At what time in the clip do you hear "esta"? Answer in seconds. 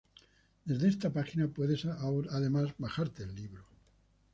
0.89-1.13